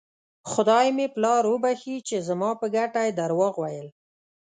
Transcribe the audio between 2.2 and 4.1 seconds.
زما په ګټه یې درواغ ویل.